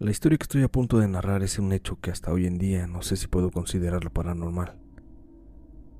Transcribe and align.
La 0.00 0.12
historia 0.12 0.38
que 0.38 0.44
estoy 0.44 0.62
a 0.62 0.68
punto 0.68 0.98
de 0.98 1.08
narrar 1.08 1.42
es 1.42 1.58
un 1.58 1.72
hecho 1.72 1.98
que 2.00 2.12
hasta 2.12 2.32
hoy 2.32 2.46
en 2.46 2.56
día 2.56 2.86
no 2.86 3.02
sé 3.02 3.16
si 3.16 3.26
puedo 3.26 3.50
considerarlo 3.50 4.12
paranormal. 4.12 4.78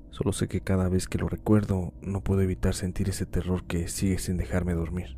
Solo 0.09 0.31
sé 0.31 0.47
que 0.47 0.61
cada 0.61 0.87
vez 0.87 1.09
que 1.09 1.17
lo 1.17 1.27
recuerdo 1.27 1.93
no 2.01 2.23
puedo 2.23 2.39
evitar 2.39 2.73
sentir 2.73 3.09
ese 3.09 3.25
terror 3.25 3.65
que 3.65 3.89
sigue 3.89 4.17
sin 4.17 4.37
dejarme 4.37 4.73
dormir. 4.73 5.17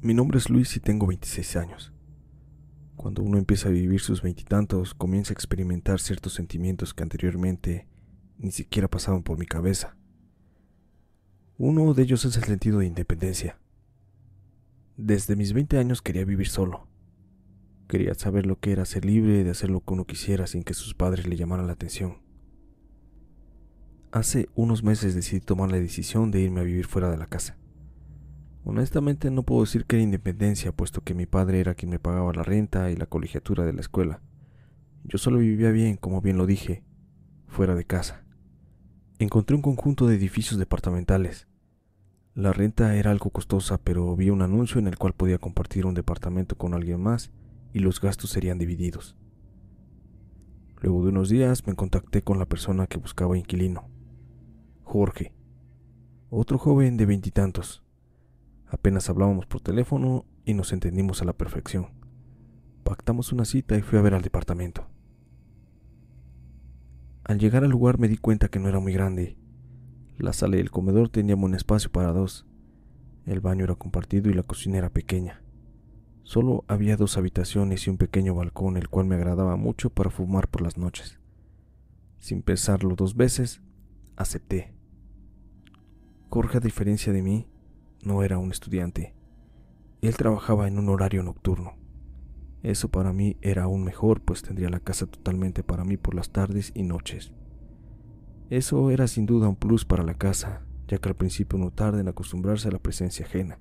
Mi 0.00 0.14
nombre 0.14 0.38
es 0.38 0.48
Luis 0.48 0.76
y 0.76 0.80
tengo 0.80 1.08
26 1.08 1.56
años. 1.56 1.92
Cuando 2.94 3.24
uno 3.24 3.36
empieza 3.36 3.68
a 3.68 3.72
vivir 3.72 4.00
sus 4.00 4.22
veintitantos, 4.22 4.94
comienza 4.94 5.32
a 5.32 5.34
experimentar 5.34 5.98
ciertos 5.98 6.34
sentimientos 6.34 6.94
que 6.94 7.02
anteriormente 7.02 7.88
ni 8.38 8.52
siquiera 8.52 8.86
pasaban 8.86 9.24
por 9.24 9.38
mi 9.38 9.46
cabeza. 9.46 9.96
Uno 11.58 11.94
de 11.94 12.02
ellos 12.04 12.24
es 12.24 12.36
el 12.36 12.44
sentido 12.44 12.78
de 12.78 12.86
independencia. 12.86 13.58
Desde 15.02 15.34
mis 15.34 15.54
20 15.54 15.78
años 15.78 16.02
quería 16.02 16.26
vivir 16.26 16.48
solo. 16.48 16.86
Quería 17.88 18.12
saber 18.12 18.44
lo 18.44 18.60
que 18.60 18.72
era 18.72 18.84
ser 18.84 19.06
libre 19.06 19.42
de 19.44 19.50
hacer 19.50 19.70
lo 19.70 19.80
que 19.80 19.94
uno 19.94 20.04
quisiera 20.04 20.46
sin 20.46 20.62
que 20.62 20.74
sus 20.74 20.92
padres 20.92 21.26
le 21.26 21.36
llamaran 21.36 21.66
la 21.66 21.72
atención. 21.72 22.18
Hace 24.12 24.50
unos 24.54 24.82
meses 24.84 25.14
decidí 25.14 25.40
tomar 25.40 25.70
la 25.70 25.78
decisión 25.78 26.30
de 26.30 26.42
irme 26.42 26.60
a 26.60 26.64
vivir 26.64 26.86
fuera 26.86 27.10
de 27.10 27.16
la 27.16 27.28
casa. 27.28 27.56
Honestamente 28.62 29.30
no 29.30 29.42
puedo 29.42 29.62
decir 29.62 29.86
que 29.86 29.96
era 29.96 30.02
independencia, 30.02 30.70
puesto 30.70 31.00
que 31.00 31.14
mi 31.14 31.24
padre 31.24 31.60
era 31.60 31.74
quien 31.74 31.90
me 31.90 31.98
pagaba 31.98 32.34
la 32.34 32.42
renta 32.42 32.90
y 32.90 32.96
la 32.96 33.06
colegiatura 33.06 33.64
de 33.64 33.72
la 33.72 33.80
escuela. 33.80 34.20
Yo 35.04 35.16
solo 35.16 35.38
vivía 35.38 35.70
bien, 35.70 35.96
como 35.96 36.20
bien 36.20 36.36
lo 36.36 36.44
dije, 36.44 36.84
fuera 37.46 37.74
de 37.74 37.86
casa. 37.86 38.22
Encontré 39.18 39.56
un 39.56 39.62
conjunto 39.62 40.06
de 40.06 40.16
edificios 40.16 40.58
departamentales, 40.58 41.48
la 42.34 42.52
renta 42.52 42.94
era 42.94 43.10
algo 43.10 43.30
costosa, 43.30 43.78
pero 43.78 44.14
vi 44.14 44.30
un 44.30 44.42
anuncio 44.42 44.78
en 44.78 44.86
el 44.86 44.96
cual 44.96 45.14
podía 45.14 45.38
compartir 45.38 45.84
un 45.84 45.94
departamento 45.94 46.56
con 46.56 46.74
alguien 46.74 47.00
más 47.00 47.32
y 47.72 47.80
los 47.80 48.00
gastos 48.00 48.30
serían 48.30 48.58
divididos. 48.58 49.16
Luego 50.80 51.02
de 51.02 51.10
unos 51.10 51.28
días 51.28 51.66
me 51.66 51.74
contacté 51.74 52.22
con 52.22 52.38
la 52.38 52.46
persona 52.46 52.86
que 52.86 52.98
buscaba 52.98 53.36
inquilino, 53.36 53.90
Jorge, 54.82 55.34
otro 56.30 56.56
joven 56.56 56.96
de 56.96 57.06
veintitantos. 57.06 57.84
Apenas 58.66 59.10
hablábamos 59.10 59.46
por 59.46 59.60
teléfono 59.60 60.24
y 60.44 60.54
nos 60.54 60.72
entendimos 60.72 61.22
a 61.22 61.24
la 61.24 61.32
perfección. 61.32 61.88
Pactamos 62.84 63.32
una 63.32 63.44
cita 63.44 63.76
y 63.76 63.82
fui 63.82 63.98
a 63.98 64.02
ver 64.02 64.14
al 64.14 64.22
departamento. 64.22 64.86
Al 67.24 67.38
llegar 67.38 67.64
al 67.64 67.70
lugar 67.70 67.98
me 67.98 68.08
di 68.08 68.16
cuenta 68.16 68.48
que 68.48 68.60
no 68.60 68.68
era 68.68 68.78
muy 68.78 68.92
grande 68.92 69.36
la 70.20 70.32
sala 70.32 70.56
y 70.56 70.60
el 70.60 70.70
comedor 70.70 71.08
tenían 71.08 71.42
un 71.42 71.54
espacio 71.54 71.90
para 71.90 72.12
dos. 72.12 72.46
El 73.26 73.40
baño 73.40 73.64
era 73.64 73.74
compartido 73.74 74.30
y 74.30 74.34
la 74.34 74.42
cocina 74.42 74.78
era 74.78 74.90
pequeña. 74.90 75.42
Solo 76.22 76.64
había 76.68 76.96
dos 76.96 77.16
habitaciones 77.16 77.86
y 77.86 77.90
un 77.90 77.96
pequeño 77.96 78.34
balcón, 78.34 78.76
el 78.76 78.88
cual 78.88 79.06
me 79.06 79.16
agradaba 79.16 79.56
mucho 79.56 79.90
para 79.90 80.10
fumar 80.10 80.48
por 80.48 80.62
las 80.62 80.78
noches. 80.78 81.18
Sin 82.18 82.42
pensarlo 82.42 82.94
dos 82.94 83.16
veces, 83.16 83.62
acepté. 84.16 84.74
Jorge, 86.28 86.58
a 86.58 86.60
diferencia 86.60 87.12
de 87.12 87.22
mí, 87.22 87.48
no 88.04 88.22
era 88.22 88.38
un 88.38 88.50
estudiante. 88.50 89.14
Él 90.02 90.16
trabajaba 90.16 90.68
en 90.68 90.78
un 90.78 90.88
horario 90.88 91.22
nocturno. 91.22 91.76
Eso 92.62 92.90
para 92.90 93.12
mí 93.12 93.36
era 93.40 93.64
aún 93.64 93.84
mejor, 93.84 94.20
pues 94.20 94.42
tendría 94.42 94.68
la 94.68 94.80
casa 94.80 95.06
totalmente 95.06 95.62
para 95.62 95.84
mí 95.84 95.96
por 95.96 96.14
las 96.14 96.30
tardes 96.30 96.72
y 96.74 96.82
noches. 96.82 97.32
Eso 98.50 98.90
era 98.90 99.06
sin 99.06 99.26
duda 99.26 99.48
un 99.48 99.54
plus 99.54 99.84
para 99.84 100.02
la 100.02 100.14
casa, 100.14 100.62
ya 100.88 100.98
que 100.98 101.08
al 101.08 101.14
principio 101.14 101.56
no 101.56 101.70
tarda 101.70 102.00
en 102.00 102.08
acostumbrarse 102.08 102.66
a 102.66 102.72
la 102.72 102.80
presencia 102.80 103.24
ajena, 103.24 103.60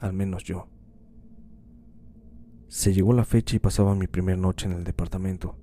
al 0.00 0.12
menos 0.12 0.42
yo. 0.42 0.66
Se 2.66 2.92
llegó 2.92 3.12
la 3.12 3.24
fecha 3.24 3.54
y 3.54 3.60
pasaba 3.60 3.94
mi 3.94 4.08
primera 4.08 4.36
noche 4.36 4.66
en 4.66 4.72
el 4.72 4.82
departamento. 4.82 5.56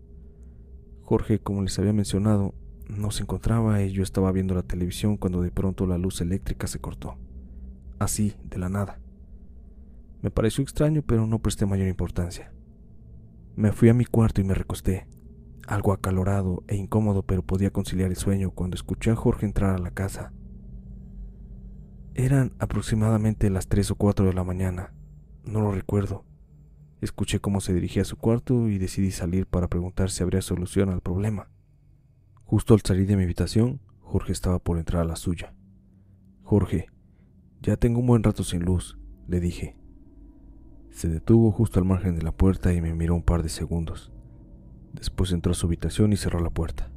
Jorge, 1.03 1.39
como 1.39 1.61
les 1.61 1.77
había 1.77 1.91
mencionado, 1.91 2.55
no 2.87 3.11
se 3.11 3.23
encontraba 3.23 3.81
y 3.81 3.91
yo 3.91 4.01
estaba 4.01 4.31
viendo 4.31 4.55
la 4.55 4.63
televisión 4.63 5.17
cuando 5.17 5.41
de 5.41 5.51
pronto 5.51 5.85
la 5.85 5.97
luz 5.97 6.21
eléctrica 6.21 6.67
se 6.67 6.79
cortó. 6.79 7.17
Así, 7.99 8.33
de 8.45 8.59
la 8.59 8.69
nada. 8.69 9.01
Me 10.21 10.31
pareció 10.31 10.61
extraño, 10.61 11.01
pero 11.01 11.27
no 11.27 11.39
presté 11.39 11.65
mayor 11.65 11.87
importancia. 11.87 12.53
Me 13.57 13.73
fui 13.73 13.89
a 13.89 13.93
mi 13.93 14.05
cuarto 14.05 14.39
y 14.39 14.45
me 14.45 14.53
recosté 14.53 15.05
algo 15.67 15.91
acalorado 15.93 16.63
e 16.67 16.75
incómodo, 16.75 17.23
pero 17.23 17.43
podía 17.43 17.71
conciliar 17.71 18.09
el 18.09 18.15
sueño 18.15 18.51
cuando 18.51 18.75
escuché 18.75 19.11
a 19.11 19.15
Jorge 19.15 19.45
entrar 19.45 19.75
a 19.75 19.79
la 19.79 19.91
casa. 19.91 20.33
Eran 22.15 22.53
aproximadamente 22.57 23.49
las 23.49 23.67
tres 23.67 23.91
o 23.91 23.95
cuatro 23.95 24.25
de 24.25 24.33
la 24.33 24.43
mañana, 24.43 24.93
no 25.43 25.61
lo 25.61 25.71
recuerdo. 25.71 26.25
Escuché 26.99 27.39
cómo 27.39 27.61
se 27.61 27.73
dirigía 27.73 28.01
a 28.01 28.05
su 28.05 28.17
cuarto 28.17 28.69
y 28.69 28.79
decidí 28.79 29.11
salir 29.11 29.45
para 29.45 29.67
preguntar 29.67 30.09
si 30.09 30.23
habría 30.23 30.41
solución 30.41 30.89
al 30.89 31.01
problema. 31.01 31.51
Justo 32.43 32.73
al 32.73 32.81
salir 32.81 33.05
de 33.05 33.17
mi 33.17 33.23
habitación, 33.23 33.81
Jorge 33.99 34.31
estaba 34.31 34.57
por 34.57 34.79
entrar 34.79 35.03
a 35.03 35.05
la 35.05 35.15
suya. 35.15 35.53
Jorge, 36.41 36.87
ya 37.61 37.75
tengo 37.77 37.99
un 37.99 38.07
buen 38.07 38.23
rato 38.23 38.43
sin 38.43 38.63
luz, 38.63 38.97
le 39.27 39.39
dije. 39.39 39.77
Se 40.89 41.09
detuvo 41.09 41.51
justo 41.51 41.79
al 41.79 41.85
margen 41.85 42.15
de 42.15 42.23
la 42.23 42.31
puerta 42.31 42.73
y 42.73 42.81
me 42.81 42.95
miró 42.95 43.13
un 43.13 43.23
par 43.23 43.43
de 43.43 43.49
segundos. 43.49 44.11
Después 44.93 45.31
entró 45.31 45.51
a 45.51 45.55
su 45.55 45.67
habitación 45.67 46.13
y 46.13 46.17
cerró 46.17 46.39
la 46.39 46.49
puerta. 46.49 46.91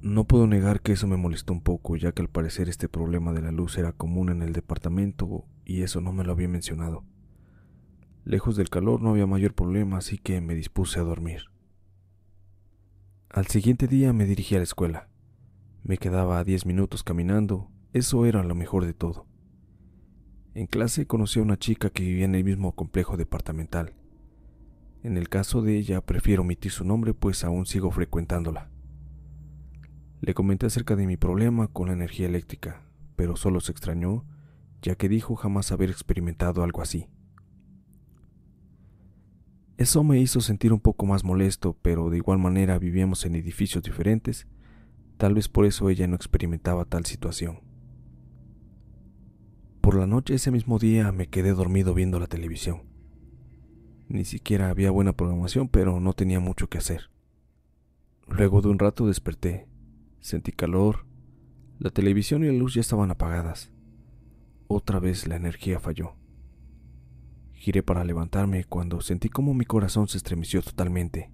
No 0.00 0.24
puedo 0.24 0.46
negar 0.48 0.80
que 0.80 0.92
eso 0.92 1.06
me 1.06 1.16
molestó 1.16 1.52
un 1.52 1.60
poco, 1.60 1.96
ya 1.96 2.10
que 2.12 2.22
al 2.22 2.28
parecer 2.28 2.68
este 2.68 2.88
problema 2.88 3.32
de 3.32 3.42
la 3.42 3.52
luz 3.52 3.78
era 3.78 3.92
común 3.92 4.30
en 4.30 4.42
el 4.42 4.52
departamento 4.52 5.44
y 5.64 5.82
eso 5.82 6.00
no 6.00 6.12
me 6.12 6.24
lo 6.24 6.32
había 6.32 6.48
mencionado. 6.48 7.04
Lejos 8.24 8.56
del 8.56 8.68
calor 8.68 9.00
no 9.00 9.10
había 9.10 9.26
mayor 9.26 9.54
problema, 9.54 9.98
así 9.98 10.18
que 10.18 10.40
me 10.40 10.54
dispuse 10.54 10.98
a 10.98 11.04
dormir. 11.04 11.42
Al 13.30 13.46
siguiente 13.46 13.86
día 13.88 14.12
me 14.12 14.26
dirigí 14.26 14.56
a 14.56 14.58
la 14.58 14.64
escuela. 14.64 15.08
Me 15.84 15.98
quedaba 15.98 16.38
a 16.38 16.44
diez 16.44 16.66
minutos 16.66 17.02
caminando, 17.02 17.70
eso 17.92 18.26
era 18.26 18.42
lo 18.42 18.54
mejor 18.54 18.84
de 18.84 18.94
todo. 18.94 19.26
En 20.54 20.66
clase 20.66 21.06
conocí 21.06 21.38
a 21.40 21.42
una 21.42 21.58
chica 21.58 21.90
que 21.90 22.02
vivía 22.02 22.24
en 22.24 22.34
el 22.34 22.44
mismo 22.44 22.72
complejo 22.72 23.16
departamental. 23.16 23.94
En 25.02 25.16
el 25.16 25.28
caso 25.28 25.62
de 25.62 25.76
ella 25.76 26.00
prefiero 26.00 26.42
omitir 26.42 26.70
su 26.70 26.84
nombre 26.84 27.12
pues 27.12 27.42
aún 27.42 27.66
sigo 27.66 27.90
frecuentándola. 27.90 28.70
Le 30.20 30.34
comenté 30.34 30.66
acerca 30.66 30.94
de 30.94 31.06
mi 31.08 31.16
problema 31.16 31.66
con 31.66 31.88
la 31.88 31.94
energía 31.94 32.26
eléctrica, 32.26 32.86
pero 33.16 33.34
solo 33.34 33.60
se 33.60 33.72
extrañó, 33.72 34.24
ya 34.80 34.94
que 34.94 35.08
dijo 35.08 35.34
jamás 35.34 35.72
haber 35.72 35.90
experimentado 35.90 36.62
algo 36.62 36.82
así. 36.82 37.08
Eso 39.76 40.04
me 40.04 40.20
hizo 40.20 40.40
sentir 40.40 40.72
un 40.72 40.78
poco 40.78 41.06
más 41.06 41.24
molesto, 41.24 41.76
pero 41.82 42.08
de 42.08 42.18
igual 42.18 42.38
manera 42.38 42.78
vivíamos 42.78 43.26
en 43.26 43.34
edificios 43.34 43.82
diferentes, 43.82 44.46
tal 45.16 45.34
vez 45.34 45.48
por 45.48 45.64
eso 45.64 45.88
ella 45.88 46.06
no 46.06 46.14
experimentaba 46.14 46.84
tal 46.84 47.04
situación. 47.04 47.60
Por 49.80 49.96
la 49.96 50.06
noche 50.06 50.34
ese 50.34 50.52
mismo 50.52 50.78
día 50.78 51.10
me 51.10 51.26
quedé 51.26 51.52
dormido 51.54 51.94
viendo 51.94 52.20
la 52.20 52.28
televisión. 52.28 52.91
Ni 54.12 54.26
siquiera 54.26 54.68
había 54.68 54.90
buena 54.90 55.14
programación, 55.14 55.68
pero 55.68 55.98
no 55.98 56.12
tenía 56.12 56.38
mucho 56.38 56.68
que 56.68 56.76
hacer. 56.76 57.08
Luego 58.28 58.60
de 58.60 58.68
un 58.68 58.78
rato 58.78 59.06
desperté. 59.06 59.66
Sentí 60.20 60.52
calor. 60.52 61.06
La 61.78 61.88
televisión 61.88 62.44
y 62.44 62.48
la 62.48 62.52
luz 62.52 62.74
ya 62.74 62.82
estaban 62.82 63.10
apagadas. 63.10 63.72
Otra 64.66 65.00
vez 65.00 65.26
la 65.26 65.36
energía 65.36 65.80
falló. 65.80 66.14
Giré 67.54 67.82
para 67.82 68.04
levantarme 68.04 68.64
cuando 68.64 69.00
sentí 69.00 69.30
como 69.30 69.54
mi 69.54 69.64
corazón 69.64 70.08
se 70.08 70.18
estremeció 70.18 70.60
totalmente. 70.60 71.32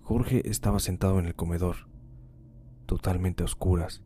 Jorge 0.00 0.48
estaba 0.48 0.80
sentado 0.80 1.18
en 1.18 1.26
el 1.26 1.34
comedor, 1.34 1.90
totalmente 2.86 3.42
a 3.42 3.44
oscuras. 3.44 4.02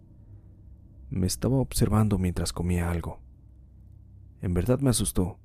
Me 1.09 1.29
estaba 1.29 1.59
observando 1.59 2.19
mientras 2.19 2.53
comía 2.53 2.91
algo. 2.91 3.21
En 4.41 4.55
verdad 4.55 4.81
me 4.81 4.91
asustó 4.91 5.39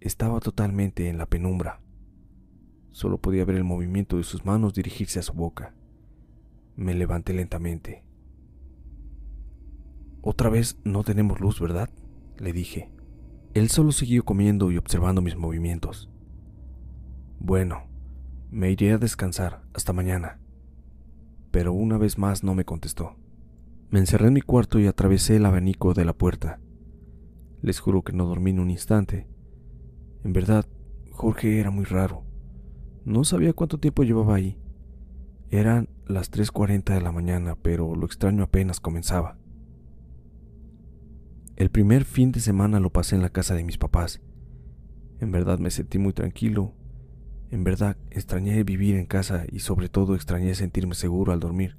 estaba 0.00 0.40
totalmente 0.40 1.08
en 1.08 1.18
la 1.18 1.26
penumbra. 1.26 1.80
Solo 2.90 3.18
podía 3.18 3.44
ver 3.44 3.56
el 3.56 3.64
movimiento 3.64 4.16
de 4.16 4.22
sus 4.22 4.44
manos 4.44 4.74
dirigirse 4.74 5.18
a 5.18 5.22
su 5.22 5.32
boca. 5.32 5.74
Me 6.76 6.94
levanté 6.94 7.32
lentamente. 7.32 8.04
Otra 10.22 10.50
vez 10.50 10.78
no 10.84 11.04
tenemos 11.04 11.40
luz, 11.40 11.60
¿verdad? 11.60 11.90
le 12.38 12.52
dije. 12.52 12.90
Él 13.54 13.68
solo 13.68 13.92
siguió 13.92 14.24
comiendo 14.24 14.70
y 14.70 14.76
observando 14.76 15.20
mis 15.20 15.36
movimientos. 15.36 16.10
Bueno, 17.40 17.88
me 18.50 18.70
iré 18.70 18.92
a 18.92 18.98
descansar 18.98 19.62
hasta 19.74 19.92
mañana. 19.92 20.38
Pero 21.50 21.72
una 21.72 21.98
vez 21.98 22.18
más 22.18 22.44
no 22.44 22.54
me 22.54 22.64
contestó. 22.64 23.16
Me 23.90 23.98
encerré 23.98 24.28
en 24.28 24.34
mi 24.34 24.42
cuarto 24.42 24.78
y 24.78 24.86
atravesé 24.86 25.36
el 25.36 25.46
abanico 25.46 25.94
de 25.94 26.04
la 26.04 26.12
puerta. 26.12 26.60
Les 27.62 27.80
juro 27.80 28.02
que 28.02 28.12
no 28.12 28.26
dormí 28.26 28.52
ni 28.52 28.60
un 28.60 28.70
instante 28.70 29.26
en 30.24 30.32
verdad, 30.32 30.66
Jorge 31.10 31.60
era 31.60 31.70
muy 31.70 31.84
raro. 31.84 32.24
No 33.04 33.24
sabía 33.24 33.52
cuánto 33.52 33.78
tiempo 33.78 34.02
llevaba 34.02 34.34
ahí. 34.34 34.58
Eran 35.50 35.88
las 36.06 36.30
3.40 36.30 36.94
de 36.94 37.00
la 37.00 37.12
mañana, 37.12 37.56
pero 37.60 37.94
lo 37.94 38.06
extraño 38.06 38.42
apenas 38.42 38.80
comenzaba. 38.80 39.38
El 41.56 41.70
primer 41.70 42.04
fin 42.04 42.32
de 42.32 42.40
semana 42.40 42.80
lo 42.80 42.90
pasé 42.90 43.16
en 43.16 43.22
la 43.22 43.30
casa 43.30 43.54
de 43.54 43.64
mis 43.64 43.78
papás. 43.78 44.20
En 45.20 45.32
verdad 45.32 45.58
me 45.58 45.70
sentí 45.70 45.98
muy 45.98 46.12
tranquilo. 46.12 46.74
En 47.50 47.64
verdad 47.64 47.96
extrañé 48.10 48.62
vivir 48.62 48.94
en 48.94 49.06
casa 49.06 49.44
y 49.50 49.60
sobre 49.60 49.88
todo 49.88 50.14
extrañé 50.14 50.54
sentirme 50.54 50.94
seguro 50.94 51.32
al 51.32 51.40
dormir, 51.40 51.76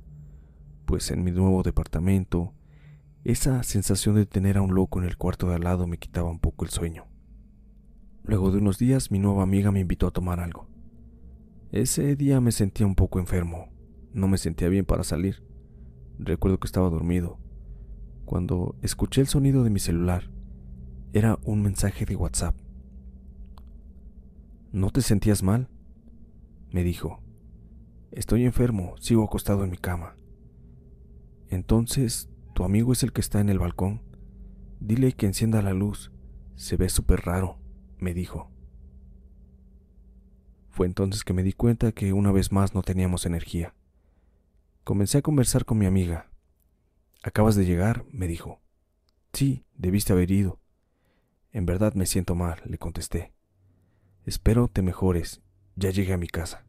pues 0.86 1.12
en 1.12 1.24
mi 1.24 1.32
nuevo 1.32 1.62
departamento, 1.62 2.54
esa 3.24 3.62
sensación 3.64 4.16
de 4.16 4.26
tener 4.26 4.58
a 4.58 4.62
un 4.62 4.74
loco 4.74 5.00
en 5.00 5.06
el 5.06 5.18
cuarto 5.18 5.48
de 5.48 5.56
al 5.56 5.62
lado 5.62 5.86
me 5.86 5.98
quitaba 5.98 6.30
un 6.30 6.40
poco 6.40 6.66
el 6.66 6.72
sueño. 6.72 7.09
Luego 8.30 8.52
de 8.52 8.60
unos 8.60 8.78
días 8.78 9.10
mi 9.10 9.18
nueva 9.18 9.42
amiga 9.42 9.72
me 9.72 9.80
invitó 9.80 10.06
a 10.06 10.12
tomar 10.12 10.40
algo. 10.40 10.68
Ese 11.72 12.16
día 12.16 12.40
me 12.40 12.52
sentía 12.52 12.86
un 12.86 12.94
poco 12.94 13.18
enfermo, 13.18 13.70
no 14.14 14.28
me 14.28 14.38
sentía 14.38 14.70
bien 14.70 14.86
para 14.86 15.04
salir. 15.04 15.44
Recuerdo 16.20 16.60
que 16.60 16.68
estaba 16.68 16.92
dormido. 16.92 17.40
Cuando 18.26 18.76
escuché 18.84 19.22
el 19.22 19.28
sonido 19.28 19.64
de 19.64 19.72
mi 19.72 19.80
celular, 19.80 20.30
era 21.12 21.40
un 21.44 21.64
mensaje 21.64 22.06
de 22.06 22.16
WhatsApp. 22.16 22.56
¿No 24.72 24.92
te 24.92 25.02
sentías 25.02 25.42
mal? 25.42 25.68
Me 26.72 26.84
dijo. 26.84 27.24
Estoy 28.12 28.46
enfermo, 28.46 28.94
sigo 29.00 29.24
acostado 29.24 29.64
en 29.64 29.72
mi 29.72 29.78
cama. 29.78 30.16
Entonces, 31.48 32.30
¿tu 32.54 32.64
amigo 32.64 32.94
es 32.94 33.02
el 33.02 33.12
que 33.12 33.22
está 33.22 33.40
en 33.40 33.50
el 33.50 33.58
balcón? 33.58 34.04
Dile 34.80 35.14
que 35.14 35.26
encienda 35.26 35.64
la 35.64 35.74
luz. 35.74 36.12
Se 36.54 36.78
ve 36.78 36.90
súper 36.90 37.22
raro, 37.22 37.58
me 38.00 38.14
dijo. 38.14 38.50
Fue 40.70 40.88
entonces 40.88 41.24
que 41.24 41.34
me 41.34 41.44
di 41.44 41.54
cuenta 41.54 41.92
que 41.92 42.14
una 42.14 42.32
vez 42.32 42.52
más 42.52 42.74
no 42.74 42.82
teníamos 42.82 43.26
energía. 43.26 43.76
Comencé 44.84 45.20
a 45.20 45.22
conversar 45.22 45.66
con 45.66 45.78
mi 45.78 45.86
amiga. 45.86 46.32
¿Acabas 47.22 47.56
de 47.56 47.66
llegar? 47.66 48.06
me 48.12 48.28
dijo. 48.28 48.62
Sí, 49.34 49.66
debiste 49.76 50.14
haber 50.14 50.32
ido. 50.32 50.60
En 51.52 51.66
verdad 51.66 51.94
me 51.94 52.06
siento 52.06 52.36
mal, 52.36 52.62
le 52.66 52.78
contesté. 52.78 53.34
Espero 54.26 54.68
te 54.68 54.82
mejores. 54.82 55.42
Ya 55.76 55.90
llegué 55.90 56.14
a 56.14 56.18
mi 56.18 56.28
casa. 56.28 56.66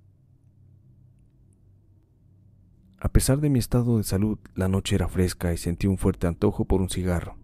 A 2.98 3.08
pesar 3.08 3.40
de 3.40 3.48
mi 3.48 3.58
estado 3.58 3.96
de 3.96 4.04
salud, 4.04 4.38
la 4.54 4.68
noche 4.68 4.94
era 4.94 5.08
fresca 5.08 5.52
y 5.52 5.56
sentí 5.56 5.86
un 5.86 5.96
fuerte 5.96 6.26
antojo 6.26 6.66
por 6.66 6.82
un 6.82 6.90
cigarro. 6.90 7.39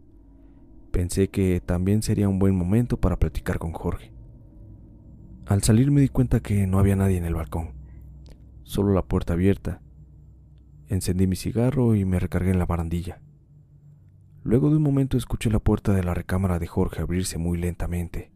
Pensé 0.97 1.29
que 1.29 1.61
también 1.61 2.01
sería 2.01 2.27
un 2.27 2.39
buen 2.39 2.57
momento 2.57 2.99
para 2.99 3.19
platicar 3.19 3.59
con 3.59 3.73
Jorge. 3.73 4.15
Al 5.45 5.63
salir 5.63 5.91
me 5.91 6.01
di 6.01 6.09
cuenta 6.09 6.41
que 6.41 6.67
no 6.67 6.79
había 6.79 6.97
nadie 6.97 7.19
en 7.19 7.27
el 7.27 7.35
balcón, 7.35 7.75
solo 8.63 8.95
la 8.95 9.05
puerta 9.05 9.35
abierta. 9.35 9.83
Encendí 10.89 11.27
mi 11.27 11.37
cigarro 11.37 11.95
y 11.95 12.07
me 12.07 12.19
recargué 12.19 12.51
en 12.51 12.59
la 12.59 12.65
barandilla. 12.65 13.21
Luego 14.43 14.71
de 14.71 14.77
un 14.77 14.83
momento 14.83 15.19
escuché 15.19 15.51
la 15.51 15.59
puerta 15.59 15.93
de 15.93 16.03
la 16.03 16.15
recámara 16.15 16.59
de 16.59 16.67
Jorge 16.67 17.03
abrirse 17.03 17.37
muy 17.37 17.59
lentamente. 17.59 18.33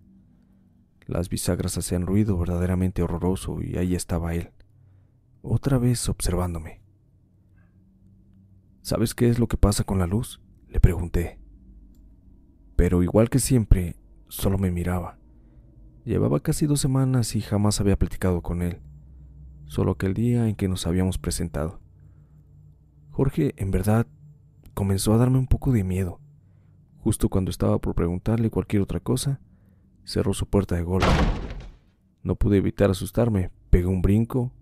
Las 1.06 1.30
bisagras 1.30 1.78
hacían 1.78 2.06
ruido 2.06 2.36
verdaderamente 2.36 3.02
horroroso 3.02 3.62
y 3.62 3.78
ahí 3.78 3.94
estaba 3.94 4.34
él, 4.34 4.50
otra 5.40 5.78
vez 5.78 6.06
observándome. 6.10 6.82
¿Sabes 8.82 9.14
qué 9.14 9.30
es 9.30 9.38
lo 9.38 9.48
que 9.48 9.56
pasa 9.56 9.82
con 9.84 9.98
la 9.98 10.06
luz? 10.06 10.42
Le 10.68 10.78
pregunté. 10.78 11.39
Pero 12.81 13.03
igual 13.03 13.29
que 13.29 13.41
siempre, 13.41 13.94
solo 14.29 14.56
me 14.56 14.71
miraba. 14.71 15.19
Llevaba 16.06 16.41
casi 16.41 16.65
dos 16.65 16.81
semanas 16.81 17.37
y 17.37 17.43
jamás 17.43 17.79
había 17.79 17.99
platicado 17.99 18.41
con 18.41 18.62
él, 18.62 18.81
solo 19.67 19.93
aquel 19.93 20.15
día 20.15 20.49
en 20.49 20.55
que 20.56 20.67
nos 20.67 20.87
habíamos 20.87 21.19
presentado. 21.19 21.79
Jorge, 23.11 23.53
en 23.59 23.71
verdad, 23.71 24.06
comenzó 24.73 25.12
a 25.12 25.19
darme 25.19 25.37
un 25.37 25.47
poco 25.47 25.73
de 25.73 25.85
miedo. 25.85 26.21
Justo 27.00 27.29
cuando 27.29 27.50
estaba 27.50 27.79
por 27.81 27.94
preguntarle 27.94 28.49
cualquier 28.49 28.81
otra 28.81 28.99
cosa, 28.99 29.43
cerró 30.06 30.32
su 30.32 30.47
puerta 30.47 30.75
de 30.75 30.82
golpe. 30.82 31.06
No 32.23 32.35
pude 32.35 32.56
evitar 32.56 32.88
asustarme, 32.88 33.50
pegué 33.69 33.88
un 33.88 34.00
brinco, 34.00 34.53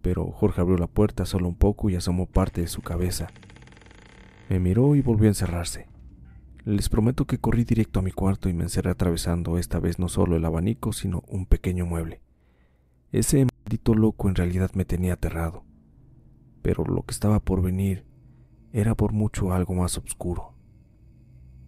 pero 0.00 0.30
Jorge 0.30 0.60
abrió 0.60 0.78
la 0.78 0.86
puerta 0.86 1.26
solo 1.26 1.48
un 1.48 1.56
poco 1.56 1.90
y 1.90 1.96
asomó 1.96 2.26
parte 2.26 2.60
de 2.60 2.68
su 2.68 2.82
cabeza. 2.82 3.30
Me 4.48 4.60
miró 4.60 4.94
y 4.94 5.02
volvió 5.02 5.26
a 5.26 5.30
encerrarse. 5.30 5.91
Les 6.64 6.88
prometo 6.88 7.26
que 7.26 7.38
corrí 7.38 7.64
directo 7.64 7.98
a 7.98 8.02
mi 8.02 8.12
cuarto 8.12 8.48
y 8.48 8.52
me 8.52 8.62
encerré 8.62 8.90
atravesando 8.90 9.58
esta 9.58 9.80
vez 9.80 9.98
no 9.98 10.08
solo 10.08 10.36
el 10.36 10.44
abanico, 10.44 10.92
sino 10.92 11.24
un 11.26 11.44
pequeño 11.44 11.86
mueble. 11.86 12.22
Ese 13.10 13.44
maldito 13.44 13.94
loco 13.94 14.28
en 14.28 14.36
realidad 14.36 14.70
me 14.74 14.84
tenía 14.84 15.14
aterrado, 15.14 15.64
pero 16.62 16.84
lo 16.84 17.02
que 17.02 17.12
estaba 17.12 17.40
por 17.40 17.62
venir 17.62 18.06
era 18.72 18.94
por 18.94 19.12
mucho 19.12 19.52
algo 19.52 19.74
más 19.74 19.98
oscuro. 19.98 20.54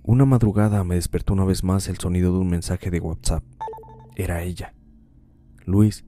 Una 0.05 0.26
madrugada 0.26 0.85
me 0.85 0.94
despertó 0.94 1.32
una 1.32 1.44
vez 1.44 1.64
más 1.64 1.88
el 1.88 1.99
sonido 1.99 2.32
de 2.32 2.38
un 2.38 2.49
mensaje 2.49 2.90
de 2.90 3.00
WhatsApp. 3.00 3.43
Era 4.14 4.43
ella. 4.43 4.75
Luis, 5.67 6.05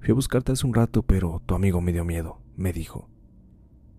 fui 0.00 0.10
a 0.10 0.14
buscarte 0.14 0.52
hace 0.52 0.66
un 0.66 0.74
rato, 0.74 1.04
pero 1.04 1.40
tu 1.46 1.54
amigo 1.54 1.80
me 1.80 1.92
dio 1.92 2.04
miedo, 2.04 2.42
me 2.54 2.74
dijo. 2.74 3.08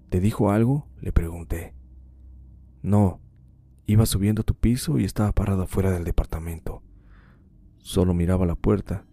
¿Te 0.09 0.19
dijo 0.19 0.51
algo? 0.51 0.87
Le 1.01 1.11
pregunté. 1.11 1.73
No, 2.83 3.19
iba 3.87 4.05
subiendo 4.05 4.41
a 4.41 4.45
tu 4.45 4.53
piso 4.53 4.99
y 4.99 5.05
estaba 5.05 5.31
parado 5.31 5.65
fuera 5.65 5.91
del 5.91 6.03
departamento. 6.03 6.83
Solo 7.79 8.13
miraba 8.13 8.45
la 8.45 8.55
puerta. 8.55 9.05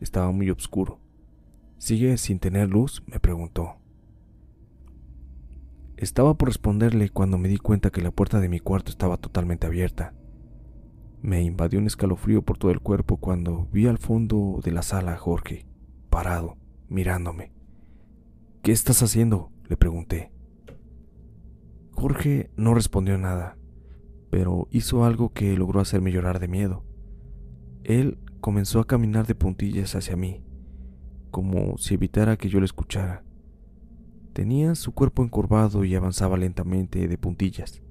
Estaba 0.00 0.32
muy 0.32 0.50
oscuro. 0.50 0.98
¿Sigue 1.76 2.16
sin 2.16 2.40
tener 2.40 2.70
luz? 2.70 3.02
me 3.06 3.20
preguntó. 3.20 3.76
Estaba 5.98 6.34
por 6.34 6.48
responderle 6.48 7.10
cuando 7.10 7.36
me 7.38 7.48
di 7.48 7.58
cuenta 7.58 7.90
que 7.90 8.00
la 8.00 8.10
puerta 8.10 8.40
de 8.40 8.48
mi 8.48 8.60
cuarto 8.60 8.90
estaba 8.90 9.18
totalmente 9.18 9.66
abierta. 9.66 10.14
Me 11.20 11.42
invadió 11.42 11.78
un 11.78 11.86
escalofrío 11.86 12.42
por 12.42 12.56
todo 12.56 12.70
el 12.70 12.80
cuerpo 12.80 13.18
cuando 13.18 13.68
vi 13.72 13.88
al 13.88 13.98
fondo 13.98 14.60
de 14.64 14.70
la 14.70 14.82
sala 14.82 15.14
a 15.14 15.16
Jorge, 15.18 15.66
parado, 16.08 16.56
mirándome. 16.88 17.52
¿Qué 18.62 18.72
estás 18.72 19.02
haciendo? 19.02 19.50
le 19.68 19.76
pregunté. 19.76 20.32
Jorge 21.92 22.50
no 22.56 22.74
respondió 22.74 23.18
nada, 23.18 23.57
pero 24.30 24.68
hizo 24.70 25.04
algo 25.04 25.32
que 25.32 25.56
logró 25.56 25.80
hacerme 25.80 26.12
llorar 26.12 26.38
de 26.38 26.48
miedo. 26.48 26.84
Él 27.84 28.18
comenzó 28.40 28.80
a 28.80 28.86
caminar 28.86 29.26
de 29.26 29.34
puntillas 29.34 29.94
hacia 29.94 30.16
mí, 30.16 30.44
como 31.30 31.78
si 31.78 31.94
evitara 31.94 32.36
que 32.36 32.48
yo 32.48 32.60
le 32.60 32.66
escuchara. 32.66 33.24
Tenía 34.32 34.74
su 34.74 34.92
cuerpo 34.92 35.24
encorvado 35.24 35.84
y 35.84 35.94
avanzaba 35.94 36.36
lentamente 36.36 37.08
de 37.08 37.18
puntillas. 37.18 37.82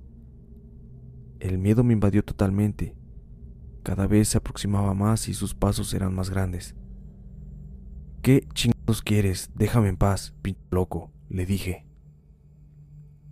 El 1.39 1.57
miedo 1.57 1.83
me 1.83 1.93
invadió 1.93 2.23
totalmente. 2.23 2.95
Cada 3.83 4.07
vez 4.07 4.29
se 4.29 4.37
aproximaba 4.37 4.93
más 4.93 5.29
y 5.29 5.33
sus 5.33 5.53
pasos 5.53 5.93
eran 5.93 6.13
más 6.13 6.29
grandes. 6.29 6.75
¿Qué 8.21 8.47
chingados 8.53 9.01
quieres? 9.01 9.51
Déjame 9.55 9.89
en 9.89 9.97
paz, 9.97 10.33
pinche 10.41 10.61
loco, 10.71 11.11
le 11.29 11.45
dije. 11.45 11.86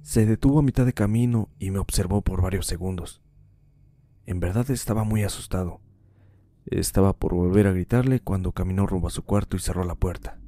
Se 0.05 0.27
detuvo 0.27 0.59
a 0.59 0.61
mitad 0.61 0.85
de 0.85 0.93
camino 0.93 1.49
y 1.57 1.71
me 1.71 1.79
observó 1.79 2.21
por 2.21 2.39
varios 2.39 2.67
segundos. 2.67 3.23
En 4.27 4.39
verdad 4.39 4.69
estaba 4.69 5.03
muy 5.03 5.23
asustado. 5.23 5.81
Estaba 6.67 7.13
por 7.13 7.33
volver 7.33 7.65
a 7.65 7.71
gritarle 7.71 8.19
cuando 8.19 8.51
caminó 8.51 8.85
rumbo 8.85 9.07
a 9.07 9.09
su 9.09 9.23
cuarto 9.23 9.57
y 9.57 9.59
cerró 9.59 9.83
la 9.83 9.95
puerta. 9.95 10.39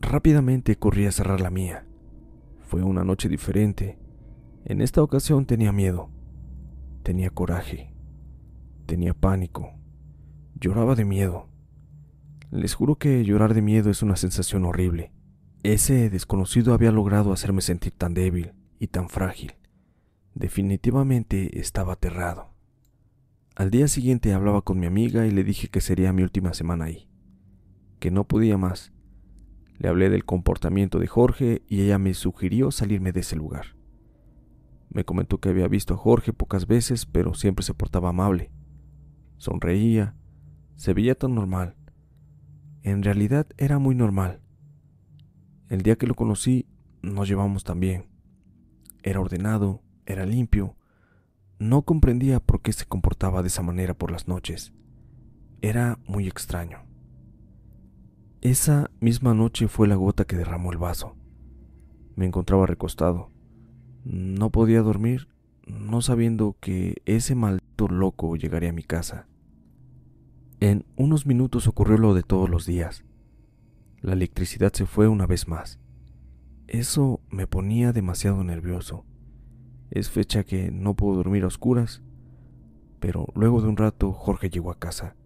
Rápidamente 0.00 0.76
corrí 0.76 1.04
a 1.04 1.12
cerrar 1.12 1.42
la 1.42 1.50
mía. 1.50 1.86
Fue 2.62 2.82
una 2.82 3.04
noche 3.04 3.28
diferente. 3.28 3.98
En 4.64 4.80
esta 4.80 5.02
ocasión 5.02 5.44
tenía 5.44 5.70
miedo, 5.72 6.08
tenía 7.02 7.28
coraje, 7.28 7.94
tenía 8.86 9.12
pánico, 9.12 9.74
lloraba 10.58 10.94
de 10.94 11.04
miedo. 11.04 11.50
Les 12.50 12.72
juro 12.72 12.96
que 12.96 13.22
llorar 13.22 13.52
de 13.52 13.60
miedo 13.60 13.90
es 13.90 14.02
una 14.02 14.16
sensación 14.16 14.64
horrible. 14.64 15.12
Ese 15.64 16.10
desconocido 16.10 16.74
había 16.74 16.92
logrado 16.92 17.32
hacerme 17.32 17.62
sentir 17.62 17.94
tan 17.96 18.12
débil 18.12 18.52
y 18.78 18.88
tan 18.88 19.08
frágil. 19.08 19.54
Definitivamente 20.34 21.58
estaba 21.58 21.94
aterrado. 21.94 22.50
Al 23.56 23.70
día 23.70 23.88
siguiente 23.88 24.34
hablaba 24.34 24.60
con 24.60 24.78
mi 24.78 24.84
amiga 24.84 25.26
y 25.26 25.30
le 25.30 25.42
dije 25.42 25.68
que 25.68 25.80
sería 25.80 26.12
mi 26.12 26.22
última 26.22 26.52
semana 26.52 26.84
ahí, 26.84 27.08
que 27.98 28.10
no 28.10 28.28
podía 28.28 28.58
más, 28.58 28.92
le 29.78 29.88
hablé 29.88 30.10
del 30.10 30.26
comportamiento 30.26 30.98
de 30.98 31.06
Jorge 31.06 31.62
y 31.66 31.80
ella 31.80 31.96
me 31.96 32.12
sugirió 32.12 32.70
salirme 32.70 33.12
de 33.12 33.20
ese 33.20 33.34
lugar. 33.34 33.74
Me 34.90 35.06
comentó 35.06 35.40
que 35.40 35.48
había 35.48 35.66
visto 35.66 35.94
a 35.94 35.96
Jorge 35.96 36.34
pocas 36.34 36.66
veces, 36.66 37.06
pero 37.06 37.32
siempre 37.32 37.64
se 37.64 37.72
portaba 37.72 38.10
amable. 38.10 38.50
Sonreía, 39.38 40.14
se 40.76 40.92
veía 40.92 41.14
tan 41.14 41.34
normal. 41.34 41.74
En 42.82 43.02
realidad 43.02 43.46
era 43.56 43.78
muy 43.78 43.94
normal. 43.94 44.43
El 45.68 45.82
día 45.82 45.96
que 45.96 46.06
lo 46.06 46.14
conocí 46.14 46.66
nos 47.02 47.28
llevamos 47.28 47.64
tan 47.64 47.80
bien. 47.80 48.06
Era 49.02 49.20
ordenado, 49.20 49.82
era 50.06 50.26
limpio. 50.26 50.76
No 51.58 51.82
comprendía 51.82 52.40
por 52.40 52.60
qué 52.60 52.72
se 52.72 52.86
comportaba 52.86 53.42
de 53.42 53.48
esa 53.48 53.62
manera 53.62 53.94
por 53.94 54.10
las 54.10 54.28
noches. 54.28 54.72
Era 55.62 55.98
muy 56.06 56.26
extraño. 56.26 56.84
Esa 58.42 58.90
misma 59.00 59.32
noche 59.32 59.68
fue 59.68 59.88
la 59.88 59.94
gota 59.94 60.26
que 60.26 60.36
derramó 60.36 60.70
el 60.70 60.78
vaso. 60.78 61.16
Me 62.14 62.26
encontraba 62.26 62.66
recostado. 62.66 63.30
No 64.04 64.50
podía 64.50 64.82
dormir, 64.82 65.28
no 65.66 66.02
sabiendo 66.02 66.56
que 66.60 67.00
ese 67.06 67.34
maldito 67.34 67.88
loco 67.88 68.36
llegaría 68.36 68.68
a 68.68 68.74
mi 68.74 68.82
casa. 68.82 69.26
En 70.60 70.84
unos 70.96 71.24
minutos 71.24 71.66
ocurrió 71.66 71.96
lo 71.96 72.12
de 72.12 72.22
todos 72.22 72.50
los 72.50 72.66
días. 72.66 73.04
La 74.04 74.12
electricidad 74.12 74.70
se 74.70 74.84
fue 74.84 75.08
una 75.08 75.26
vez 75.26 75.48
más. 75.48 75.80
Eso 76.66 77.22
me 77.30 77.46
ponía 77.46 77.94
demasiado 77.94 78.44
nervioso. 78.44 79.06
Es 79.90 80.10
fecha 80.10 80.44
que 80.44 80.70
no 80.70 80.92
puedo 80.92 81.16
dormir 81.16 81.44
a 81.44 81.46
oscuras, 81.46 82.02
pero 83.00 83.28
luego 83.34 83.62
de 83.62 83.68
un 83.68 83.78
rato 83.78 84.12
Jorge 84.12 84.50
llegó 84.50 84.70
a 84.70 84.78
casa. 84.78 85.16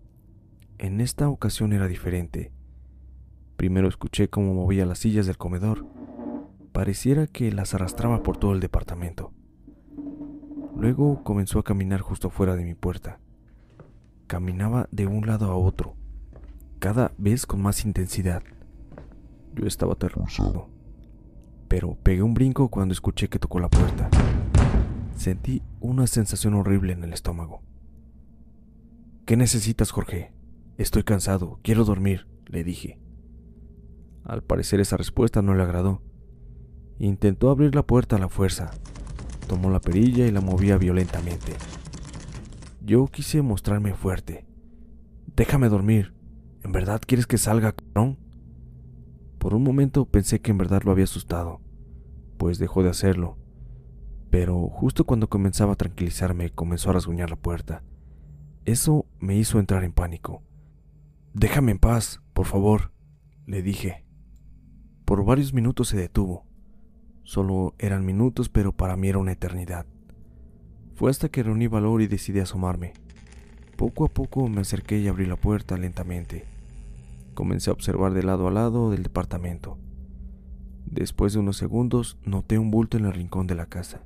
En 0.79 1.01
esta 1.01 1.29
ocasión 1.29 1.73
era 1.73 1.89
diferente. 1.89 2.53
Primero 3.57 3.89
escuché 3.89 4.31
cómo 4.31 4.55
movía 4.55 4.87
las 4.87 5.01
sillas 5.01 5.27
del 5.27 5.39
comedor. 5.39 5.85
Pareciera 6.71 7.27
que 7.27 7.51
las 7.51 7.75
arrastraba 7.75 8.23
por 8.23 8.37
todo 8.37 8.53
el 8.53 8.61
departamento. 8.61 9.33
Luego 10.77 11.25
comenzó 11.25 11.59
a 11.59 11.65
caminar 11.65 12.01
justo 12.01 12.31
fuera 12.31 12.55
de 12.55 12.63
mi 12.63 12.77
puerta. 12.77 13.19
Caminaba 14.29 14.89
de 14.93 15.09
un 15.09 15.27
lado 15.27 15.51
a 15.51 15.57
otro, 15.57 15.97
cada 16.79 17.11
vez 17.19 17.45
con 17.45 17.61
más 17.61 17.85
intensidad. 17.85 18.45
Yo 19.55 19.67
estaba 19.67 19.95
aterrorizado, 19.95 20.69
pero 21.69 21.97
pegué 22.03 22.23
un 22.23 22.35
brinco 22.35 22.69
cuando 22.69 22.93
escuché 22.93 23.29
que 23.29 23.39
tocó 23.39 23.61
la 23.61 23.69
puerta. 23.69 24.09
Sentí 25.17 25.63
una 25.81 26.07
sensación 26.07 26.55
horrible 26.55 26.93
en 26.93 27.03
el 27.03 27.13
estómago. 27.13 27.63
¿Qué 29.27 29.37
necesitas, 29.37 29.91
Jorge? 29.91 30.33
Estoy 30.77 31.03
cansado, 31.03 31.59
quiero 31.63 31.85
dormir, 31.85 32.29
le 32.47 32.65
dije. 32.65 33.01
Al 34.25 34.43
parecer 34.43 34.81
esa 34.81 34.97
respuesta 34.97 35.43
no 35.43 35.55
le 35.55 35.63
agradó. 35.63 36.03
Intentó 36.99 37.51
abrir 37.51 37.75
la 37.75 37.83
puerta 37.83 38.17
a 38.17 38.19
la 38.19 38.29
fuerza. 38.29 38.71
Tomó 39.49 39.71
la 39.71 39.81
perilla 39.81 40.27
y 40.27 40.31
la 40.31 40.41
movía 40.41 40.79
violentamente. 40.79 41.53
Yo 42.81 43.07
quise 43.07 43.43
mostrarme 43.43 43.95
fuerte. 43.95 44.47
Déjame 45.35 45.69
dormir. 45.69 46.15
¿En 46.63 46.73
verdad 46.73 47.01
quieres 47.07 47.27
que 47.27 47.39
salga, 47.39 47.73
cabrón? 47.73 48.19
Por 49.39 49.55
un 49.55 49.63
momento 49.63 50.05
pensé 50.05 50.41
que 50.41 50.51
en 50.51 50.59
verdad 50.59 50.83
lo 50.85 50.91
había 50.91 51.05
asustado, 51.05 51.61
pues 52.37 52.59
dejó 52.59 52.83
de 52.83 52.91
hacerlo. 52.91 53.37
Pero 54.31 54.69
justo 54.69 55.05
cuando 55.05 55.29
comenzaba 55.29 55.73
a 55.73 55.77
tranquilizarme, 55.77 56.51
comenzó 56.51 56.91
a 56.91 56.95
rasguñar 56.95 57.31
la 57.31 57.37
puerta. 57.37 57.83
Eso 58.65 59.07
me 59.19 59.37
hizo 59.37 59.59
entrar 59.59 59.85
en 59.85 59.93
pánico. 59.93 60.43
Déjame 61.33 61.73
en 61.73 61.79
paz, 61.79 62.21
por 62.35 62.47
favor, 62.47 62.93
le 63.47 63.63
dije. 63.63 64.05
Por 65.05 65.25
varios 65.25 65.55
minutos 65.55 65.89
se 65.89 65.97
detuvo. 65.97 66.45
Solo 67.23 67.75
eran 67.79 68.05
minutos, 68.05 68.49
pero 68.49 68.73
para 68.73 68.97
mí 68.97 69.09
era 69.09 69.19
una 69.19 69.33
eternidad. 69.33 69.87
Fue 70.95 71.11
hasta 71.11 71.29
que 71.29 71.43
reuní 71.43 71.67
valor 71.69 72.03
y 72.03 72.09
decidí 72.09 72.41
asomarme. 72.41 72.93
Poco 73.77 74.05
a 74.05 74.09
poco 74.09 74.49
me 74.49 74.63
acerqué 74.63 74.99
y 74.99 75.07
abrí 75.07 75.27
la 75.27 75.37
puerta 75.37 75.77
lentamente. 75.77 76.45
Comencé 77.39 77.71
a 77.71 77.73
observar 77.73 78.15
de 78.15 78.25
lado 78.25 78.49
a 78.49 78.51
lado 78.51 78.91
del 78.91 79.05
departamento. 79.05 79.79
Después 80.87 81.33
de 81.33 81.39
unos 81.39 81.57
segundos 81.57 82.19
noté 82.25 82.59
un 82.59 82.73
bulto 82.73 82.97
en 82.97 83.05
el 83.05 83.13
rincón 83.13 83.47
de 83.47 83.55
la 83.55 83.67
casa. 83.67 84.03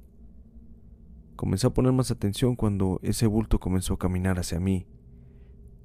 Comencé 1.35 1.67
a 1.67 1.71
poner 1.71 1.93
más 1.93 2.11
atención 2.11 2.57
cuando 2.57 3.01
ese 3.03 3.27
bulto 3.27 3.59
comenzó 3.59 3.95
a 3.95 3.99
caminar 3.99 4.39
hacia 4.39 4.61
mí 4.61 4.87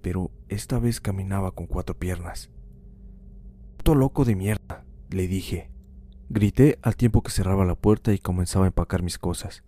pero 0.01 0.31
esta 0.47 0.79
vez 0.79 1.01
caminaba 1.01 1.51
con 1.51 1.67
cuatro 1.67 1.97
piernas. 1.97 2.49
¡Puto 3.75 3.93
loco 3.95 4.23
de 4.25 4.35
mierda! 4.35 4.85
le 5.09 5.27
dije. 5.27 5.69
Grité 6.29 6.79
al 6.81 6.95
tiempo 6.95 7.23
que 7.23 7.31
cerraba 7.31 7.65
la 7.65 7.75
puerta 7.75 8.13
y 8.13 8.19
comenzaba 8.19 8.63
a 8.65 8.67
empacar 8.67 9.01
mis 9.01 9.17
cosas. 9.17 9.63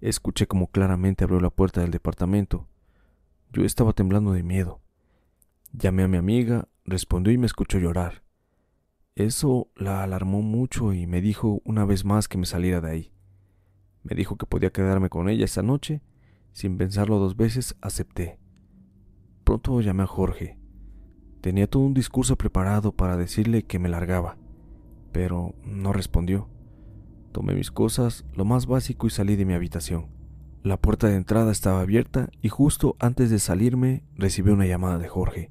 Escuché 0.00 0.46
como 0.46 0.70
claramente 0.70 1.24
abrió 1.24 1.40
la 1.40 1.48
puerta 1.48 1.80
del 1.80 1.90
departamento. 1.90 2.68
Yo 3.50 3.64
estaba 3.64 3.92
temblando 3.92 4.32
de 4.32 4.42
miedo. 4.42 4.80
Llamé 5.72 6.02
a 6.02 6.08
mi 6.08 6.16
amiga, 6.16 6.68
respondió 6.86 7.32
y 7.32 7.38
me 7.38 7.46
escuchó 7.46 7.78
llorar. 7.78 8.22
Eso 9.14 9.68
la 9.76 10.02
alarmó 10.02 10.42
mucho 10.42 10.92
y 10.92 11.06
me 11.06 11.20
dijo 11.20 11.60
una 11.64 11.84
vez 11.84 12.04
más 12.04 12.28
que 12.28 12.38
me 12.38 12.46
saliera 12.46 12.80
de 12.80 12.90
ahí. 12.90 13.12
Me 14.02 14.14
dijo 14.14 14.36
que 14.36 14.46
podía 14.46 14.70
quedarme 14.70 15.08
con 15.08 15.28
ella 15.28 15.44
esa 15.44 15.62
noche. 15.62 16.02
Sin 16.52 16.78
pensarlo 16.78 17.18
dos 17.18 17.36
veces, 17.36 17.76
acepté. 17.80 18.38
Pronto 19.42 19.80
llamé 19.80 20.04
a 20.04 20.06
Jorge. 20.06 20.58
Tenía 21.40 21.66
todo 21.66 21.82
un 21.82 21.94
discurso 21.94 22.36
preparado 22.36 22.92
para 22.92 23.16
decirle 23.16 23.64
que 23.64 23.78
me 23.78 23.88
largaba, 23.88 24.36
pero 25.12 25.54
no 25.64 25.92
respondió. 25.92 26.48
Tomé 27.32 27.54
mis 27.54 27.70
cosas, 27.70 28.24
lo 28.34 28.44
más 28.44 28.66
básico, 28.66 29.06
y 29.06 29.10
salí 29.10 29.36
de 29.36 29.44
mi 29.44 29.54
habitación. 29.54 30.08
La 30.62 30.76
puerta 30.76 31.08
de 31.08 31.16
entrada 31.16 31.52
estaba 31.52 31.80
abierta 31.80 32.28
y 32.42 32.48
justo 32.48 32.96
antes 32.98 33.30
de 33.30 33.38
salirme 33.38 34.02
recibí 34.14 34.50
una 34.50 34.66
llamada 34.66 34.98
de 34.98 35.08
Jorge. 35.08 35.50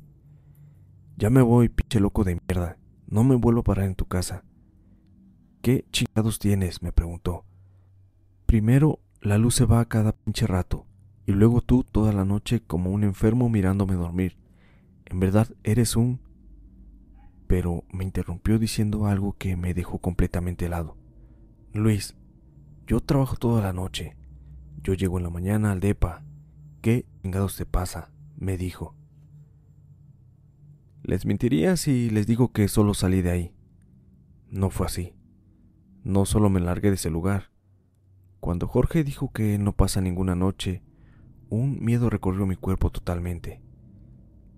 Ya 1.18 1.30
me 1.30 1.42
voy, 1.42 1.70
pinche 1.70 2.00
loco 2.00 2.24
de 2.24 2.36
mierda. 2.36 2.78
No 3.08 3.24
me 3.24 3.36
vuelvo 3.36 3.62
a 3.62 3.64
parar 3.64 3.86
en 3.86 3.96
tu 3.96 4.06
casa. 4.06 4.44
¿Qué 5.62 5.86
chingados 5.92 6.40
tienes? 6.40 6.82
me 6.82 6.92
preguntó. 6.92 7.46
Primero, 8.46 9.00
la 9.22 9.38
luz 9.38 9.56
se 9.56 9.66
va 9.66 9.80
a 9.80 9.86
cada 9.86 10.12
pinche 10.12 10.46
rato 10.46 10.86
y 11.26 11.32
luego 11.32 11.62
tú 11.62 11.84
toda 11.84 12.14
la 12.14 12.26
noche 12.26 12.62
como 12.62 12.92
un 12.92 13.04
enfermo 13.04 13.50
mirándome 13.50 13.96
dormir. 13.96 14.38
En 15.06 15.20
verdad 15.20 15.48
eres 15.64 15.96
un... 15.96 16.20
Pero 17.48 17.84
me 17.92 18.04
interrumpió 18.04 18.60
diciendo 18.60 19.06
algo 19.06 19.36
que 19.38 19.56
me 19.56 19.74
dejó 19.74 20.00
completamente 20.00 20.66
helado. 20.66 20.98
Luis, 21.74 22.16
yo 22.88 23.00
trabajo 23.00 23.36
toda 23.38 23.62
la 23.62 23.74
noche. 23.74 24.16
Yo 24.82 24.94
llego 24.94 25.18
en 25.18 25.24
la 25.24 25.30
mañana 25.30 25.72
al 25.72 25.80
DEPA. 25.80 26.24
¿Qué 26.82 27.06
chingados 27.22 27.56
te 27.56 27.66
pasa? 27.66 28.12
me 28.38 28.58
dijo. 28.58 28.96
Les 31.06 31.28
mentiría 31.28 31.78
si 31.78 32.10
les 32.10 32.26
digo 32.26 32.52
que 32.52 32.68
solo 32.68 32.96
salí 32.96 33.22
de 33.22 33.30
ahí. 33.30 33.56
No 34.50 34.72
fue 34.72 34.88
así. 34.88 35.14
No 36.04 36.26
solo 36.26 36.50
me 36.50 36.60
largué 36.60 36.90
de 36.90 36.96
ese 36.96 37.12
lugar. 37.12 37.52
Cuando 38.40 38.68
Jorge 38.68 39.04
dijo 39.04 39.32
que 39.32 39.60
no 39.60 39.76
pasa 39.76 40.02
ninguna 40.02 40.34
noche 40.34 40.82
un 41.50 41.78
miedo 41.80 42.10
recorrió 42.10 42.48
mi 42.48 42.56
cuerpo 42.56 42.90
totalmente. 42.90 43.62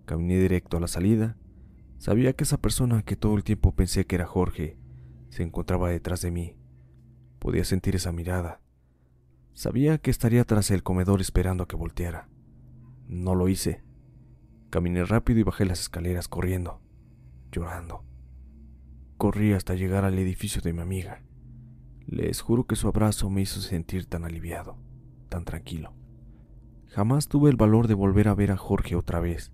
Caminé 0.06 0.40
directo 0.40 0.78
a 0.78 0.80
la 0.80 0.88
salida. 0.88 1.36
Sabía 1.98 2.32
que 2.32 2.46
esa 2.46 2.62
persona 2.62 3.04
que 3.04 3.18
todo 3.18 3.36
el 3.36 3.44
tiempo 3.44 3.76
pensé 3.76 4.06
que 4.06 4.16
era 4.16 4.26
Jorge 4.26 4.78
se 5.30 5.44
encontraba 5.44 5.90
detrás 5.90 6.22
de 6.22 6.32
mí. 6.32 6.56
Podía 7.40 7.66
sentir 7.66 7.98
esa 7.98 8.14
mirada. 8.14 8.62
Sabía 9.54 9.98
que 9.98 10.12
estaría 10.12 10.46
tras 10.46 10.72
el 10.72 10.82
comedor 10.82 11.20
esperando 11.20 11.66
a 11.66 11.68
que 11.68 11.76
volteara. 11.76 12.30
No 13.06 13.36
lo 13.36 13.50
hice. 13.50 13.84
Caminé 14.78 15.04
rápido 15.06 15.40
y 15.40 15.44
bajé 15.44 15.66
las 15.66 15.80
escaleras 15.80 16.28
corriendo, 16.28 16.80
llorando. 17.52 18.04
Corrí 19.18 19.54
hasta 19.54 19.74
llegar 19.74 20.06
al 20.06 20.20
edificio 20.20 20.62
de 20.62 20.72
mi 20.72 20.82
amiga. 20.82 21.24
Les 22.06 22.42
juro 22.42 22.68
que 22.68 22.76
su 22.76 22.88
abrazo 22.88 23.28
me 23.32 23.42
hizo 23.42 23.60
sentir 23.60 24.06
tan 24.06 24.24
aliviado, 24.24 24.78
tan 25.30 25.46
tranquilo. 25.46 25.96
Jamás 26.90 27.28
tuve 27.28 27.50
el 27.50 27.56
valor 27.56 27.88
de 27.88 27.96
volver 27.96 28.28
a 28.28 28.36
ver 28.36 28.52
a 28.52 28.58
Jorge 28.58 28.96
otra 28.96 29.20
vez. 29.20 29.52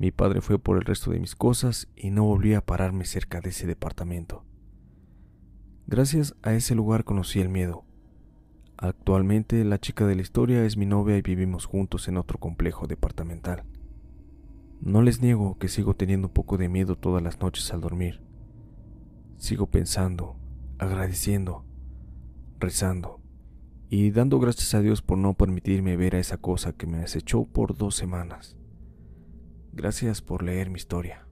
Mi 0.00 0.10
padre 0.10 0.40
fue 0.40 0.58
por 0.58 0.78
el 0.78 0.84
resto 0.84 1.12
de 1.12 1.20
mis 1.20 1.36
cosas 1.36 1.86
y 1.94 2.10
no 2.10 2.24
volví 2.24 2.54
a 2.54 2.66
pararme 2.66 3.04
cerca 3.04 3.40
de 3.40 3.50
ese 3.50 3.68
departamento. 3.68 4.44
Gracias 5.86 6.34
a 6.42 6.54
ese 6.54 6.74
lugar 6.74 7.04
conocí 7.04 7.38
el 7.38 7.50
miedo. 7.50 7.84
Actualmente 8.78 9.62
la 9.62 9.78
chica 9.78 10.08
de 10.08 10.16
la 10.16 10.22
historia 10.22 10.64
es 10.64 10.76
mi 10.76 10.86
novia 10.86 11.16
y 11.16 11.22
vivimos 11.22 11.66
juntos 11.66 12.08
en 12.08 12.16
otro 12.16 12.38
complejo 12.38 12.88
departamental. 12.88 13.62
No 14.80 15.02
les 15.02 15.20
niego 15.20 15.58
que 15.58 15.68
sigo 15.68 15.94
teniendo 15.94 16.28
un 16.28 16.32
poco 16.32 16.56
de 16.56 16.68
miedo 16.68 16.96
todas 16.96 17.22
las 17.22 17.40
noches 17.40 17.72
al 17.72 17.80
dormir. 17.80 18.20
Sigo 19.36 19.66
pensando, 19.66 20.36
agradeciendo, 20.78 21.64
rezando 22.58 23.20
y 23.90 24.10
dando 24.10 24.38
gracias 24.38 24.74
a 24.74 24.80
Dios 24.80 25.02
por 25.02 25.18
no 25.18 25.34
permitirme 25.34 25.96
ver 25.96 26.14
a 26.14 26.18
esa 26.18 26.36
cosa 26.36 26.72
que 26.72 26.86
me 26.86 26.98
acechó 26.98 27.44
por 27.44 27.76
dos 27.76 27.94
semanas. 27.96 28.56
Gracias 29.72 30.22
por 30.22 30.42
leer 30.42 30.70
mi 30.70 30.76
historia. 30.76 31.27